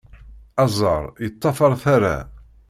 [0.63, 2.17] Aẓar yeṭṭafar tara.